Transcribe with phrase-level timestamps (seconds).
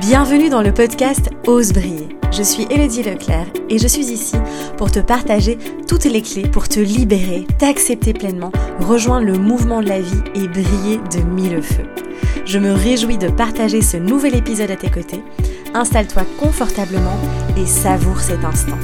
[0.00, 2.08] Bienvenue dans le podcast Ose briller.
[2.32, 4.34] Je suis Elodie Leclerc et je suis ici
[4.76, 8.50] pour te partager toutes les clés pour te libérer, t'accepter pleinement,
[8.80, 11.86] rejoindre le mouvement de la vie et briller de mille feux.
[12.44, 15.22] Je me réjouis de partager ce nouvel épisode à tes côtés.
[15.74, 17.18] Installe-toi confortablement
[17.56, 18.78] et savoure cet instant.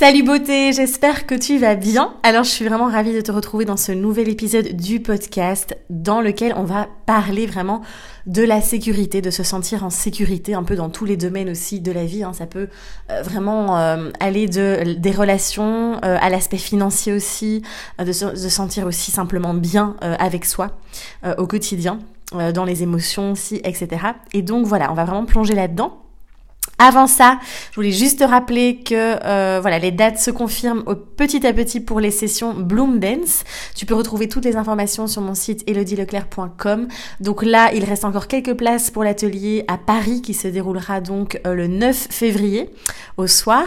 [0.00, 2.14] Salut beauté, j'espère que tu vas bien.
[2.22, 6.22] Alors je suis vraiment ravie de te retrouver dans ce nouvel épisode du podcast dans
[6.22, 7.82] lequel on va parler vraiment
[8.24, 11.80] de la sécurité, de se sentir en sécurité un peu dans tous les domaines aussi
[11.80, 12.22] de la vie.
[12.22, 12.32] Hein.
[12.32, 12.68] Ça peut
[13.10, 17.60] euh, vraiment euh, aller de, des relations euh, à l'aspect financier aussi,
[18.02, 20.78] de se sentir aussi simplement bien avec soi
[21.36, 21.98] au quotidien,
[22.54, 23.88] dans les émotions aussi, etc.
[24.32, 25.99] Et donc voilà, on va vraiment plonger là-dedans.
[26.82, 27.38] Avant ça,
[27.72, 30.82] je voulais juste te rappeler que euh, voilà, les dates se confirment
[31.14, 33.44] petit à petit pour les sessions Bloom Dance.
[33.76, 36.88] Tu peux retrouver toutes les informations sur mon site elodieleclerc.com.
[37.20, 41.38] Donc là, il reste encore quelques places pour l'atelier à Paris qui se déroulera donc
[41.46, 42.70] euh, le 9 février
[43.18, 43.66] au soir.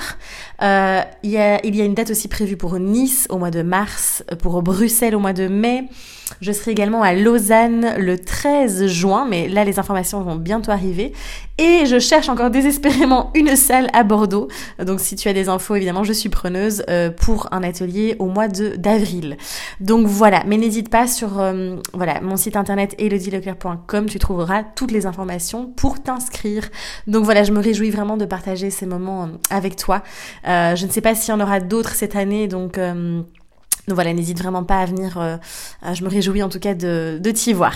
[0.64, 3.52] Euh, il, y a, il y a une date aussi prévue pour Nice au mois
[3.52, 5.88] de mars, pour Bruxelles au mois de mai.
[6.42, 11.14] Je serai également à Lausanne le 13 juin, mais là les informations vont bientôt arriver.
[11.60, 14.48] Et je cherche encore désespérément une salle à Bordeaux.
[14.84, 18.26] Donc si tu as des infos, évidemment, je suis preneuse euh, pour un atelier au
[18.26, 19.38] mois d'avril.
[19.80, 24.92] Donc voilà, mais n'hésite pas sur euh, voilà mon site internet elodieleclerc.com, tu trouveras toutes
[24.92, 26.70] les informations pour t'inscrire.
[27.06, 30.02] Donc voilà, je me réjouis vraiment de partager ces moments euh, avec toi.
[30.46, 32.80] je ne sais pas s'il y en aura d'autres cette année, donc
[33.88, 35.18] donc voilà, n'hésite vraiment pas à venir.
[35.18, 35.36] Euh,
[35.86, 37.74] euh, je me réjouis en tout cas de, de t'y voir.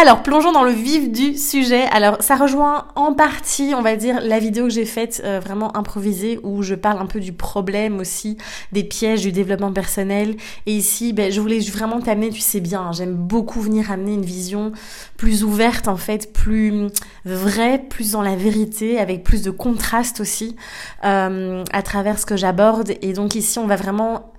[0.00, 1.84] Alors, plongeons dans le vif du sujet.
[1.92, 5.76] Alors, ça rejoint en partie, on va dire, la vidéo que j'ai faite euh, vraiment
[5.76, 8.36] improvisée où je parle un peu du problème aussi,
[8.72, 10.36] des pièges du développement personnel.
[10.66, 14.14] Et ici, ben, je voulais vraiment t'amener, tu sais bien, hein, j'aime beaucoup venir amener
[14.14, 14.72] une vision
[15.16, 16.88] plus ouverte en fait, plus
[17.24, 20.56] vraie, plus dans la vérité, avec plus de contraste aussi
[21.02, 22.92] à travers ce que j'aborde.
[23.02, 24.33] Et donc ici, on va vraiment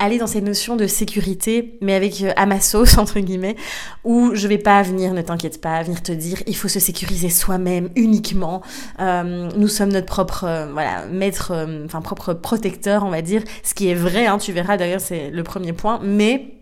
[0.00, 3.54] aller dans cette notion de sécurité, mais avec euh, à ma sauce, entre guillemets,
[4.02, 7.28] où je vais pas venir, ne t'inquiète pas, venir te dire il faut se sécuriser
[7.28, 8.62] soi-même uniquement.
[8.98, 11.52] Euh, nous sommes notre propre, euh, voilà, maître,
[11.84, 13.42] enfin propre protecteur, on va dire.
[13.62, 16.56] Ce qui est vrai, hein, tu verras d'ailleurs, c'est le premier point, mais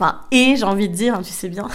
[0.00, 1.66] Enfin, et j'ai envie de dire, hein, tu sais bien.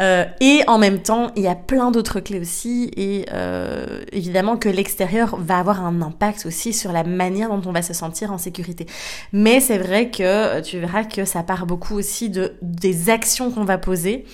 [0.00, 2.90] Euh, et en même temps, il y a plein d'autres clés aussi.
[2.96, 7.72] Et euh, évidemment que l'extérieur va avoir un impact aussi sur la manière dont on
[7.72, 8.86] va se sentir en sécurité.
[9.32, 13.64] Mais c'est vrai que tu verras que ça part beaucoup aussi de des actions qu'on
[13.64, 14.24] va poser,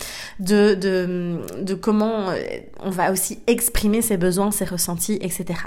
[0.40, 2.36] de, de, de comment euh,
[2.80, 5.60] on va aussi exprimer ses besoins, ses ressentis, etc.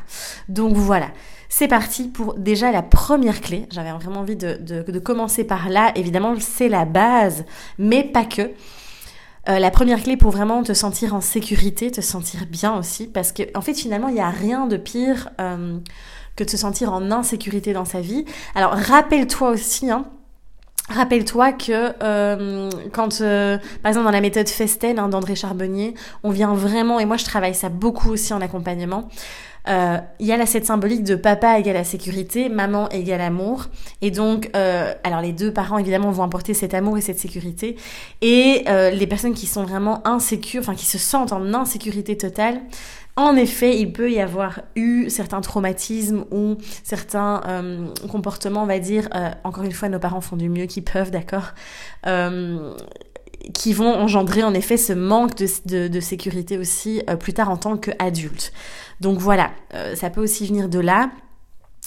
[0.47, 1.07] Donc voilà.
[1.49, 3.65] C'est parti pour déjà la première clé.
[3.71, 5.91] J'avais vraiment envie de, de, commencer par là.
[5.95, 7.43] Évidemment, c'est la base,
[7.77, 8.51] mais pas que.
[9.49, 13.31] Euh, la première clé pour vraiment te sentir en sécurité, te sentir bien aussi, parce
[13.31, 15.79] que en fait finalement il n'y a rien de pire euh,
[16.35, 18.25] que de se sentir en insécurité dans sa vie.
[18.55, 20.05] Alors rappelle-toi aussi, hein,
[20.89, 26.53] Rappelle-toi que euh, quand, par exemple, dans la méthode Festen hein, d'André Charbonnier, on vient
[26.53, 29.07] vraiment, et moi je travaille ça beaucoup aussi en accompagnement,
[29.67, 33.67] euh, il y a cette symbolique de papa égale la sécurité, maman égale amour.
[34.01, 37.75] Et donc, euh, alors les deux parents évidemment vont apporter cet amour et cette sécurité.
[38.21, 42.61] Et euh, les personnes qui sont vraiment insécures, enfin qui se sentent en insécurité totale,
[43.17, 47.41] en effet, il peut y avoir eu certains traumatismes ou certains
[48.09, 49.09] comportements, on va dire,
[49.43, 51.51] encore une fois, nos parents font du mieux qu'ils peuvent, d'accord
[53.53, 58.53] qui vont engendrer en effet ce manque de, sécurité aussi plus tard en tant qu'adulte.
[59.01, 61.09] Donc voilà, euh, ça peut aussi venir de là.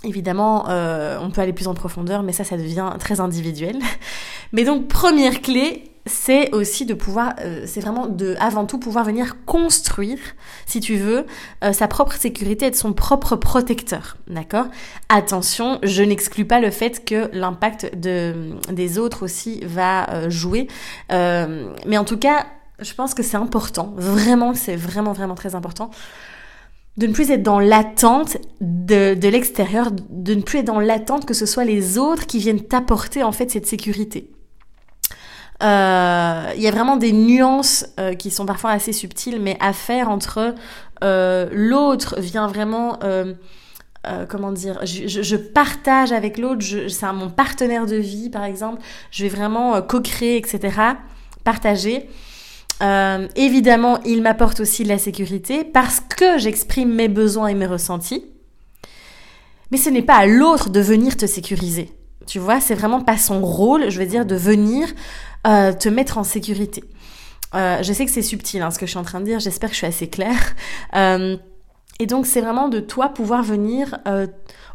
[0.03, 3.79] Évidemment, euh, on peut aller plus en profondeur, mais ça, ça devient très individuel.
[4.53, 9.43] Mais donc, première clé, c'est aussi de pouvoir, c'est vraiment de, avant tout, pouvoir venir
[9.47, 10.19] construire,
[10.67, 11.25] si tu veux,
[11.73, 14.67] sa propre sécurité, être son propre protecteur, d'accord?
[15.09, 20.69] Attention, je n'exclus pas le fait que l'impact de, des autres aussi va jouer,
[21.11, 22.47] mais en tout cas,
[22.81, 25.91] je pense que c'est important, vraiment, c'est vraiment, vraiment très important
[26.97, 31.27] de ne plus être dans l'attente de, de l'extérieur, de ne plus être dans l'attente
[31.27, 34.31] que ce soit les autres qui viennent t'apporter en fait cette sécurité.
[35.63, 39.73] Euh, il y a vraiment des nuances euh, qui sont parfois assez subtiles, mais à
[39.73, 40.55] faire entre
[41.03, 42.99] euh, l'autre vient vraiment,
[44.29, 49.25] comment dire, je, je, partage avec l'autre, c'est mon partenaire de vie par exemple, je
[49.25, 50.77] vais vraiment co-créer, etc.,
[51.45, 52.09] partager.
[52.85, 57.67] Euh, évidemment, il m'apporte aussi de la sécurité parce que j'exprime mes besoins et mes
[57.67, 58.27] ressentis.
[59.71, 61.91] Mais ce n'est pas à l'autre de venir te sécuriser.
[62.27, 64.89] Tu vois, c'est vraiment pas son rôle, je veux dire, de venir
[65.47, 66.85] euh, te mettre en sécurité.
[67.55, 69.41] Euh, je sais que c'est subtil hein, ce que je suis en train de dire,
[69.41, 70.55] j'espère que je suis assez claire.
[71.95, 74.27] Euh, et donc c'est vraiment de toi pouvoir venir euh,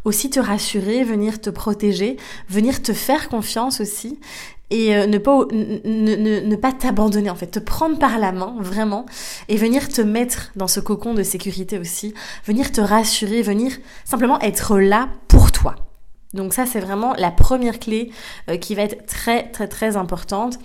[0.05, 2.17] aussi te rassurer, venir te protéger,
[2.47, 4.19] venir te faire confiance aussi
[4.71, 9.07] et ne pas ne, ne, pas t'abandonner en fait, te prendre par la main vraiment
[9.47, 12.13] et venir te mettre dans ce cocon de sécurité aussi,
[12.45, 13.71] venir te rassurer, venir
[14.05, 15.75] simplement être là pour toi.
[16.35, 18.11] Donc ça c'est vraiment la première clé
[18.61, 20.59] qui va être très très très importante.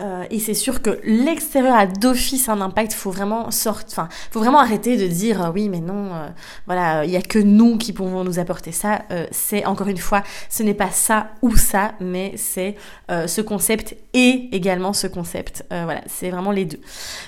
[0.00, 2.92] Euh, euh, et c'est sûr que l'extérieur a d'office un impact.
[2.92, 6.28] Faut vraiment sortir, enfin, faut vraiment arrêter de dire euh, oui, mais non, euh,
[6.66, 9.02] voilà, il y a que nous qui pouvons nous apporter ça.
[9.30, 12.76] c'est encore une fois, ce n'est pas ça ou ça, mais c'est
[13.08, 15.64] ce concept et également ce concept.
[15.70, 16.80] voilà, c'est vraiment les deux.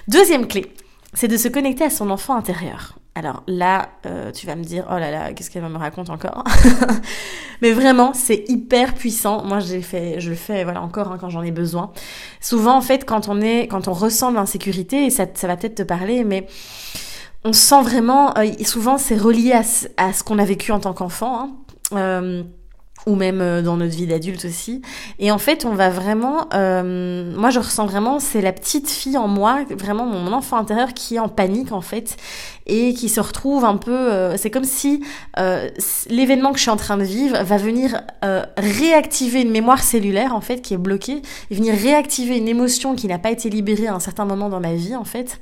[0.08, 0.72] Deuxième clé,
[1.14, 2.98] c'est de se connecter à son enfant intérieur.
[3.14, 6.44] Alors là, euh, tu vas me dire, oh là là, qu'est-ce qu'elle me raconte encore
[7.62, 9.44] Mais vraiment, c'est hyper puissant.
[9.44, 11.92] Moi, j'ai fait, je le fais, voilà, encore hein, quand j'en ai besoin.
[12.40, 15.74] Souvent, en fait, quand on est, quand on ressent l'insécurité, et ça, ça va peut-être
[15.74, 16.46] te parler, mais
[17.44, 19.62] on sent vraiment, euh, souvent, c'est relié à,
[20.12, 21.38] ce qu'on a vécu en tant qu'enfant.
[21.38, 21.50] Hein.
[21.92, 22.42] Euh,
[23.06, 24.82] ou même euh, dans notre vie d'adulte aussi.
[25.18, 29.18] Et en fait, on va vraiment, euh, moi je ressens vraiment, c'est la petite fille
[29.18, 32.16] en moi, vraiment mon enfant intérieur qui est en panique en fait,
[32.66, 35.02] et qui se retrouve un peu, euh, c'est comme si
[35.38, 35.68] euh,
[36.08, 40.34] l'événement que je suis en train de vivre va venir euh, réactiver une mémoire cellulaire
[40.34, 43.88] en fait qui est bloquée, et venir réactiver une émotion qui n'a pas été libérée
[43.88, 45.40] à un certain moment dans ma vie en fait.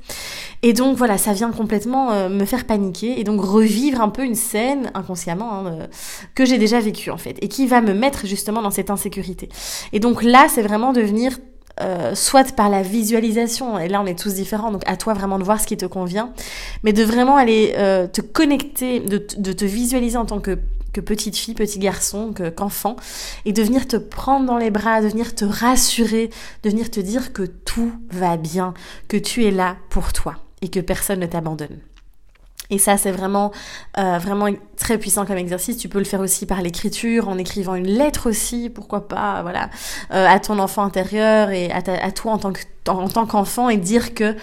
[0.63, 4.35] Et donc voilà, ça vient complètement me faire paniquer et donc revivre un peu une
[4.35, 5.87] scène inconsciemment hein,
[6.35, 9.49] que j'ai déjà vécue en fait, et qui va me mettre justement dans cette insécurité.
[9.91, 11.37] Et donc là, c'est vraiment de venir
[11.81, 15.39] euh, soit par la visualisation, et là on est tous différents, donc à toi vraiment
[15.39, 16.31] de voir ce qui te convient,
[16.83, 20.57] mais de vraiment aller euh, te connecter, de, te visualiser en tant que,
[20.93, 22.95] petite fille, petit garçon, qu'enfant,
[23.45, 26.29] et de venir te prendre dans les bras, de venir te rassurer,
[26.63, 28.73] de venir te dire que tout va bien,
[29.07, 31.79] que tu es là pour toi, et que personne ne t'abandonne.
[32.71, 33.51] Et ça, c'est vraiment,
[33.99, 34.47] euh, vraiment
[34.77, 35.77] très puissant comme exercice.
[35.77, 39.69] Tu peux le faire aussi par l'écriture, en écrivant une lettre aussi, pourquoi pas, voilà,
[40.13, 43.75] euh, à ton enfant intérieur et à, toi en tant que, en, tant qu'enfant et
[43.75, 44.35] dire que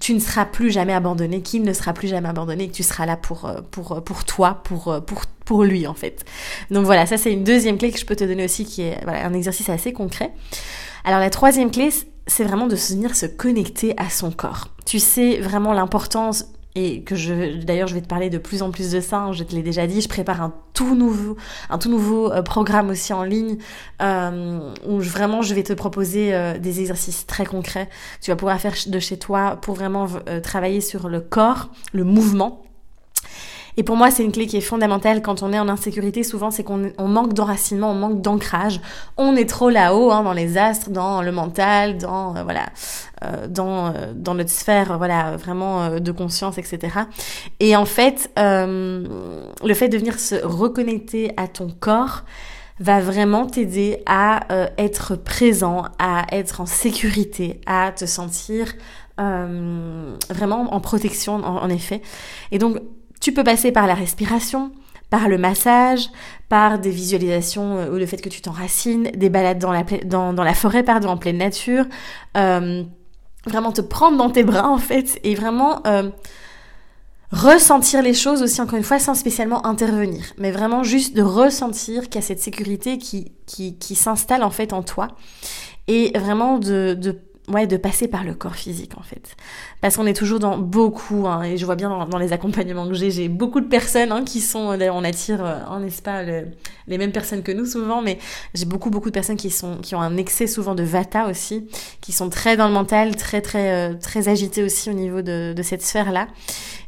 [0.00, 3.06] tu ne seras plus jamais abandonné, qu'il ne sera plus jamais abandonné, que tu seras
[3.06, 6.26] là pour, euh, pour, pour toi, pour, pour, pour lui en fait.
[6.70, 8.98] Donc voilà, ça c'est une deuxième clé que je peux te donner aussi, qui est
[9.06, 10.30] un exercice assez concret.
[11.04, 11.88] Alors la troisième clé,
[12.26, 14.68] c'est vraiment de venir se connecter à son corps.
[14.84, 16.44] Tu sais vraiment l'importance
[16.74, 19.32] et que je d'ailleurs je vais te parler de plus en plus de ça, hein,
[19.32, 21.36] je te l'ai déjà dit, je prépare un tout nouveau
[21.68, 23.58] un tout nouveau euh, programme aussi en ligne
[24.02, 27.88] euh, où vraiment je vais te proposer euh, des exercices très concrets.
[28.20, 30.06] Tu vas pouvoir faire de chez toi pour vraiment
[30.42, 32.62] travailler sur le corps, le mouvement
[33.80, 36.22] et pour moi, c'est une clé qui est fondamentale quand on est en insécurité.
[36.22, 38.78] Souvent, c'est qu'on manque d'enracinement, on manque d'ancrage.
[39.16, 42.66] On est trop là-haut, hein, dans les astres, dans le mental, dans euh, voilà,
[43.24, 46.78] euh, dans euh, dans notre sphère, voilà, vraiment de conscience, etc.
[47.58, 52.24] Et en fait, le fait de venir se reconnecter à ton corps
[52.80, 54.40] va vraiment t'aider à
[54.76, 58.74] être présent, à être en sécurité, à te sentir
[59.16, 62.02] vraiment en protection, en, en effet.
[62.52, 62.76] Et donc
[63.20, 64.72] tu peux passer par la respiration,
[65.10, 66.08] par le massage,
[66.48, 70.82] par des visualisations euh, ou le fait que tu t'enracines, des balades dans la, forêt,
[70.82, 71.84] pardon, en pleine nature.
[72.36, 72.82] Euh,
[73.46, 76.10] vraiment te prendre dans tes bras en fait et vraiment euh,
[77.32, 82.10] ressentir les choses aussi encore une fois sans spécialement intervenir mais vraiment juste de ressentir
[82.10, 85.08] qu'il y a cette sécurité qui, qui, qui s'installe en fait en toi
[85.88, 87.18] et vraiment de, de
[87.50, 89.36] ouais, de passer par le corps physique en fait.
[89.80, 92.94] Parce qu'on est toujours dans beaucoup, hein, et je vois bien dans, les accompagnements que
[92.94, 96.98] j'ai, j'ai beaucoup de personnes hein, qui sont, d'ailleurs on attire, euh, n'est-ce pas, les
[96.98, 98.18] mêmes personnes que nous souvent, mais
[98.54, 101.68] j'ai beaucoup beaucoup de personnes qui sont, qui ont un excès souvent de vata aussi,
[102.00, 105.54] qui sont très dans le mental, très très euh, très agitées aussi au niveau de,
[105.62, 106.28] cette sphère là.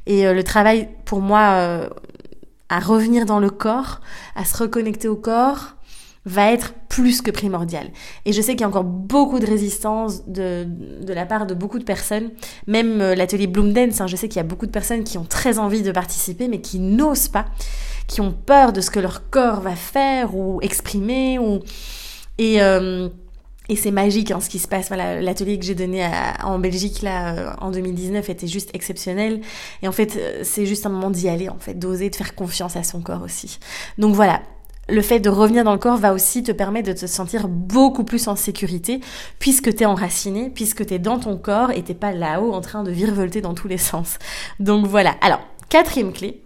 [0.07, 1.89] Et euh, le travail pour moi euh,
[2.69, 4.01] à revenir dans le corps,
[4.35, 5.77] à se reconnecter au corps,
[6.25, 7.91] va être plus que primordial.
[8.25, 10.67] Et je sais qu'il y a encore beaucoup de résistance de,
[11.01, 12.31] de la part de beaucoup de personnes,
[12.67, 15.19] même euh, l'atelier Bloom Dance, hein, je sais qu'il y a beaucoup de personnes qui
[15.19, 17.47] ont très envie de participer mais qui n'osent pas,
[18.07, 21.61] qui ont peur de ce que leur corps va faire ou exprimer ou
[22.39, 23.09] et euh,
[23.69, 24.89] et c'est magique hein, ce qui se passe.
[24.89, 26.07] Voilà, l'atelier que j'ai donné
[26.43, 29.41] en Belgique là euh, en 2019 était juste exceptionnel.
[29.83, 32.77] Et en fait, c'est juste un moment d'y aller, en fait, d'oser, de faire confiance
[32.77, 33.61] à son corps aussi.
[33.99, 34.43] Donc voilà,
[34.93, 38.05] le fait de revenir dans le corps va aussi te permettre de te sentir beaucoup
[38.05, 39.01] plus en sécurité
[39.39, 42.61] puisque tu es enraciné, puisque tu es dans ton corps et t'es pas là-haut en
[42.61, 44.19] train de virevolter dans tous les sens.
[44.61, 45.17] Donc voilà.
[45.23, 46.43] Alors, quatrième clé,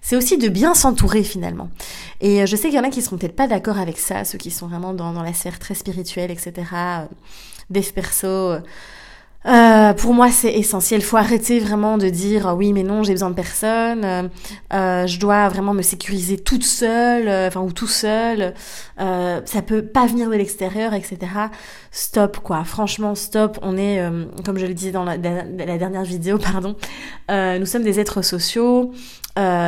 [0.00, 1.68] c'est aussi de bien s'entourer finalement.
[2.20, 4.24] Et euh, je sais qu'il y en a qui seront peut-être pas d'accord avec ça,
[4.24, 6.64] ceux qui sont vraiment dans, la sphère très spirituelle, etc
[7.70, 8.26] dev perso.
[8.26, 8.60] Euh,
[9.42, 11.02] pour moi, c'est essentiel.
[11.02, 14.04] Faut arrêter vraiment de dire euh, oui, mais non, j'ai besoin de personne.
[14.04, 14.22] Euh,
[14.72, 18.54] euh je dois vraiment me sécuriser toute seule, enfin ou tout seul.
[18.98, 21.18] ça peut pas venir de l'extérieur, etc.
[21.90, 22.64] Stop, quoi.
[22.64, 23.58] Franchement, stop.
[23.62, 24.02] On est,
[24.44, 26.76] comme je le disais dans la, la dernière vidéo, pardon.
[27.28, 28.92] nous sommes des êtres sociaux.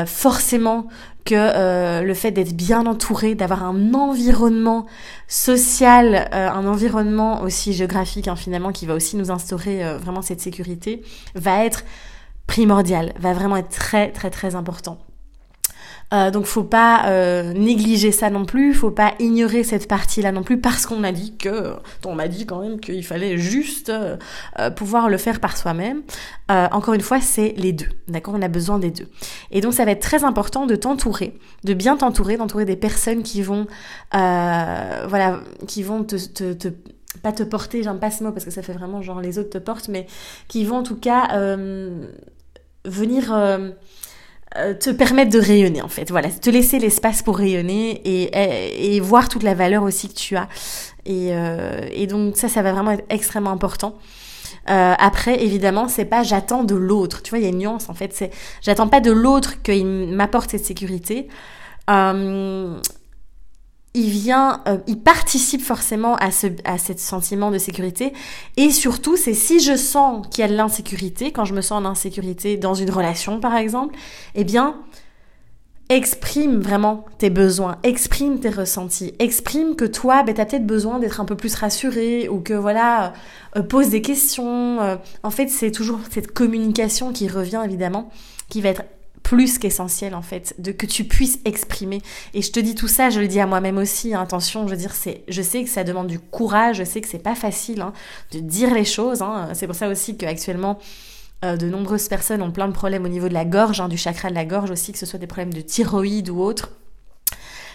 [0.07, 0.87] forcément,
[1.25, 4.87] que euh, le fait d'être bien entouré, d'avoir un environnement
[5.29, 10.23] social, euh, un environnement aussi géographique hein, finalement qui va aussi nous instaurer euh, vraiment
[10.23, 11.03] cette sécurité,
[11.35, 11.85] va être
[12.47, 14.99] primordial, va vraiment être très très très important.
[16.13, 20.43] Euh, donc faut pas euh, négliger ça non plus, faut pas ignorer cette partie-là non
[20.43, 24.71] plus parce qu'on a dit que, on m'a dit quand même qu'il fallait juste euh,
[24.71, 26.03] pouvoir le faire par soi-même.
[26.49, 28.35] encore une fois, c'est les deux, d'accord?
[28.37, 29.09] On a besoin des deux.
[29.51, 33.23] Et donc ça va être très important de t'entourer, de bien t'entourer, d'entourer des personnes
[33.23, 33.67] qui vont,
[34.13, 36.69] voilà, qui vont te, te, te
[37.23, 39.51] pas te porter, j'aime pas ce mot parce que ça fait vraiment genre les autres
[39.51, 40.07] te portent, mais
[40.49, 41.57] qui vont en tout cas
[42.85, 43.33] venir
[44.81, 46.11] te permettre de rayonner en fait.
[46.11, 50.37] Voilà, te laisser l'espace pour rayonner et, et, voir toute la valeur aussi que tu
[50.37, 50.49] as.
[51.05, 53.97] Et, euh, et donc ça, ça va vraiment être extrêmement important.
[54.71, 57.23] Euh, après, évidemment, c'est pas j'attends de l'autre.
[57.23, 58.13] Tu vois, il y a une nuance en fait.
[58.13, 58.31] C'est
[58.63, 61.29] j'attends pas de l'autre qu'il m'apporte cette sécurité.
[61.91, 62.79] Euh,
[63.95, 68.13] il vient, euh, il participe forcément à ce, à ce sentiment de sécurité.
[68.57, 71.83] Et surtout, c'est si je sens qu'il y a de l'insécurité, quand je me sens
[71.83, 73.95] en insécurité dans une relation, par exemple,
[74.35, 74.77] eh bien,
[75.91, 80.99] exprime vraiment tes besoins, exprime tes ressentis, exprime que toi, ben, tu as peut-être besoin
[80.99, 83.13] d'être un peu plus rassuré ou que voilà,
[83.57, 84.81] euh, pose des questions.
[84.81, 84.97] Euh.
[85.23, 88.11] en fait, c'est toujours cette communication qui revient évidemment,
[88.49, 88.85] qui va être
[89.23, 92.03] plus qu'essentiel en fait, de que tu puisses exprimer.
[92.35, 94.15] Et je te dis tout ça, je le dis à moi-même aussi.
[94.15, 97.01] Hein, attention, je veux dire, c'est, je sais que ça demande du courage, je sais
[97.01, 97.93] que c'est pas facile hein,
[98.33, 99.23] de dire les choses.
[99.23, 99.51] Hein.
[99.55, 100.79] C'est pour ça aussi qu'actuellement
[101.45, 104.31] euh, de nombreuses personnes ont plein de problèmes au niveau de la gorge, du chakra
[104.31, 106.71] de la gorge aussi, que ce soit des problèmes de thyroïde ou autre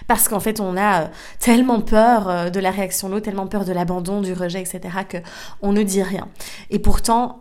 [0.08, 1.08] parce qu'en fait on a euh,
[1.40, 4.80] tellement peur euh, de la réaction de l'autre, tellement peur de l'abandon, du rejet, etc.
[5.08, 5.18] que
[5.62, 6.30] on ne dit rien.
[6.70, 7.40] Et pourtant,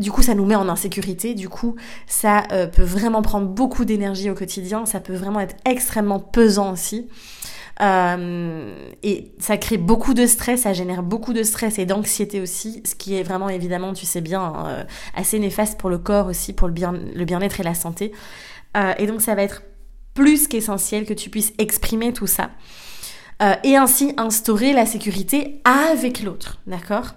[0.00, 1.34] du coup, ça nous met en insécurité.
[1.34, 1.76] Du coup,
[2.06, 4.86] ça euh, peut vraiment prendre beaucoup d'énergie au quotidien.
[4.86, 7.08] Ça peut vraiment être extrêmement pesant aussi.
[7.82, 12.82] Euh, et ça crée beaucoup de stress, ça génère beaucoup de stress et d'anxiété aussi,
[12.84, 16.52] ce qui est vraiment évidemment, tu sais bien, euh, assez néfaste pour le corps aussi,
[16.52, 18.12] pour le bien le bien-être et la santé.
[18.98, 19.62] et donc ça va être
[20.12, 22.50] plus qu'essentiel que tu puisses exprimer tout ça
[23.64, 27.14] et ainsi instaurer la sécurité avec l'autre, d'accord?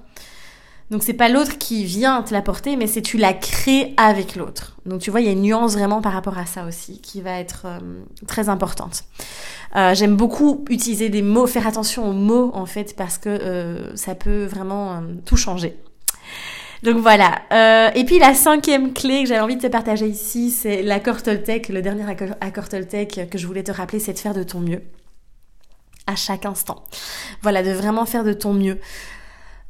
[0.92, 4.78] Donc c'est pas l'autre qui vient te l'apporter, mais c'est tu la crées avec l'autre.
[4.86, 7.22] Donc tu vois, il y a une nuance vraiment par rapport à ça aussi qui
[7.22, 7.80] va être euh,
[8.28, 9.04] très importante.
[9.76, 13.96] Euh, J'aime beaucoup utiliser des mots, faire attention aux mots en fait parce que euh,
[13.96, 15.78] ça peut vraiment euh, tout changer.
[16.84, 17.42] Donc voilà.
[17.54, 21.24] Euh, et puis la cinquième clé que j'avais envie de te partager ici, c'est l'accord
[21.24, 22.04] Toltec, le dernier
[22.42, 24.82] accord, Toltec que je voulais te rappeler, c'est de faire de ton mieux
[26.06, 26.84] à chaque instant.
[27.42, 28.80] Voilà, de vraiment faire de ton mieux.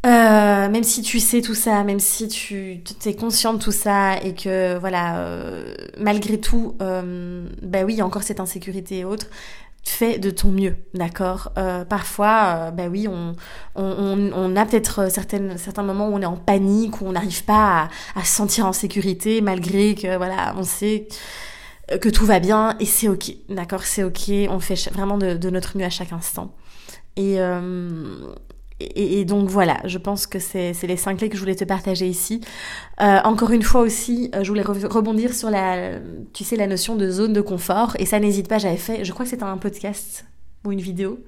[0.05, 4.17] Euh, même si tu sais tout ça, même si tu es conscient de tout ça
[4.21, 9.27] et que voilà, euh, malgré tout, euh, bah oui, encore cette insécurité et autres,
[9.85, 11.53] fais de ton mieux, d'accord?
[11.57, 13.35] Euh, Parfois, bah oui, on,
[13.75, 17.83] on, on a peut-être certains moments où on est en panique, où on n'arrive pas
[18.15, 21.07] à, à, se sentir en sécurité malgré que voilà, on sait
[22.01, 23.83] que tout va bien et c'est ok, d'accord?
[23.83, 26.53] C'est ok, on fait vraiment de, de, notre mieux à chaque instant.
[27.15, 28.33] Et, euh,
[28.95, 32.07] et, donc voilà, je pense que c'est les cinq clés que je voulais te partager
[32.07, 32.41] ici.
[33.01, 35.99] Euh, encore une fois aussi, euh, je voulais rebondir sur la,
[36.33, 37.95] tu sais, la notion de zone de confort.
[37.99, 40.25] Et ça, n'hésite pas, j'avais fait, je crois que c'était un podcast
[40.65, 41.19] ou une vidéo.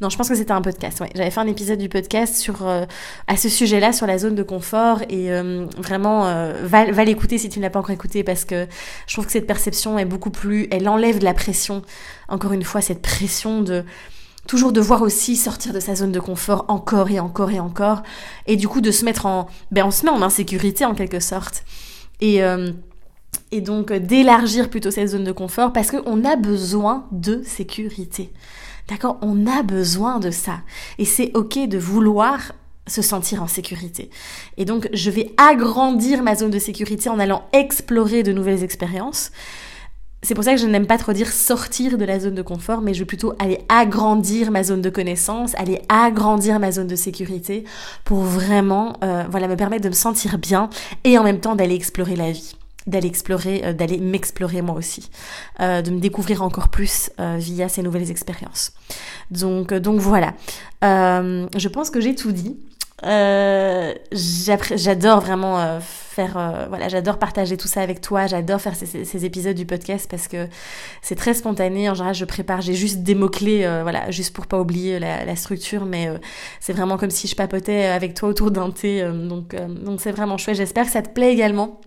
[0.00, 1.00] Non, je pense que c'était un podcast.
[1.00, 2.84] Ouais, j'avais fait un épisode du podcast sur euh,
[3.26, 5.02] à ce sujet-là, sur la zone de confort.
[5.08, 5.30] Et
[5.78, 6.22] vraiment,
[6.62, 8.66] va, va l'écouter si tu ne l'as pas encore écouté, parce que
[9.06, 11.82] je trouve que cette perception est beaucoup plus, elle enlève de la pression.
[12.28, 13.84] Encore une fois, cette pression de
[14.46, 18.02] toujours devoir aussi sortir de sa zone de confort encore et encore et encore,
[18.46, 21.20] et du coup de se mettre en, ben on se met en insécurité en quelque
[21.20, 21.64] sorte,
[22.20, 22.72] et euh,
[23.50, 28.32] et donc d'élargir plutôt cette zone de confort parce qu'on a besoin de sécurité.
[28.88, 29.18] D'accord?
[29.22, 30.60] On a besoin de ça.
[30.98, 32.52] Et c'est ok de vouloir
[32.86, 34.10] se sentir en sécurité.
[34.56, 39.30] Et donc je vais agrandir ma zone de sécurité en allant explorer de nouvelles expériences.
[40.24, 42.80] C'est pour ça que je n'aime pas trop dire sortir de la zone de confort,
[42.80, 46.96] mais je veux plutôt aller agrandir ma zone de connaissance, aller agrandir ma zone de
[46.96, 47.64] sécurité
[48.04, 50.70] pour vraiment, euh, voilà, me permettre de me sentir bien
[51.04, 55.08] et en même temps d'aller explorer la vie d'aller explorer, euh, d'aller m'explorer moi aussi,
[55.60, 58.72] euh, de me découvrir encore plus via ces nouvelles expériences.
[59.30, 60.34] Donc, donc voilà.
[60.82, 62.58] je pense que j'ai tout dit.
[63.02, 68.76] Euh, j'adore vraiment euh, faire, euh, voilà, j'adore partager tout ça avec toi, j'adore faire
[68.76, 70.48] ces, épisodes du podcast parce que
[71.02, 71.90] c'est très spontané.
[71.90, 75.36] En général, je prépare, j'ai juste des mots clés, voilà, juste pour pas oublier la,
[75.36, 76.08] structure, mais
[76.60, 80.38] c'est vraiment comme si je papotais avec toi autour d'un thé, donc donc c'est vraiment
[80.38, 80.56] chouette.
[80.56, 81.80] J'espère que ça te plaît également.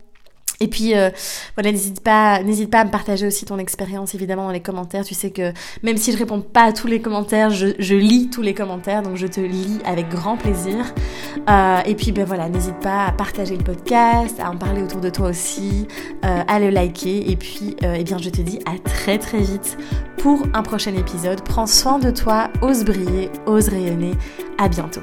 [0.60, 1.10] Et puis euh,
[1.56, 5.04] voilà, n'hésite pas, n'hésite pas à me partager aussi ton expérience évidemment dans les commentaires.
[5.06, 8.42] Tu sais que même si je réponds pas à tous les commentaires, je, lis tous
[8.42, 10.94] les commentaires, donc je te lis avec grand plaisir.
[11.50, 15.02] Euh, et puis ben voilà, n'hésite pas à partager le podcast, à en parler autour
[15.02, 15.88] de toi aussi,
[16.26, 17.30] euh, à le liker.
[17.30, 19.78] Et puis eh bien je te dis à très très vite
[20.18, 21.42] pour un prochain épisode.
[21.44, 24.14] Prends soin de toi, ose briller, ose rayonner.
[24.58, 25.02] À bientôt.